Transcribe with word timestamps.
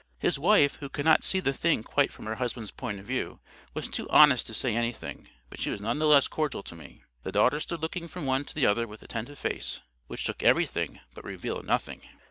His 0.17 0.39
wife, 0.39 0.77
who 0.77 0.89
could 0.89 1.05
not 1.05 1.23
see 1.23 1.39
the 1.39 1.53
thing 1.53 1.83
quite 1.83 2.11
from 2.11 2.25
her 2.25 2.33
husband's 2.37 2.71
point 2.71 2.99
of 2.99 3.05
view, 3.05 3.39
was 3.75 3.87
too 3.87 4.09
honest 4.09 4.47
to 4.47 4.53
say 4.55 4.75
anything; 4.75 5.27
but 5.51 5.59
she 5.61 5.69
was 5.69 5.79
none 5.79 5.99
the 5.99 6.07
less 6.07 6.27
cordial 6.27 6.63
to 6.63 6.75
me. 6.75 7.03
The 7.21 7.31
daughter 7.31 7.59
stood 7.59 7.81
looking 7.83 8.07
from 8.07 8.25
one 8.25 8.43
to 8.45 8.55
the 8.55 8.65
other 8.65 8.87
with 8.87 9.03
attentive 9.03 9.37
face, 9.37 9.81
which 10.07 10.23
took 10.23 10.41
everything, 10.41 11.01
but 11.13 11.23
revealed 11.23 11.67
nothing. 11.67 12.01